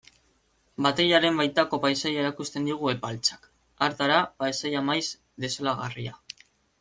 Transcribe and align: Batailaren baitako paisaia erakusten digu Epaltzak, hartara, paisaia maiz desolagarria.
Batailaren 0.85 1.35
baitako 1.41 1.79
paisaia 1.83 2.23
erakusten 2.23 2.65
digu 2.69 2.89
Epaltzak, 2.93 3.45
hartara, 3.89 4.17
paisaia 4.45 4.81
maiz 4.89 5.03
desolagarria. 5.47 6.17